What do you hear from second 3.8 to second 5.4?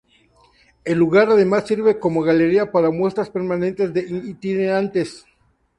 e itinerantes.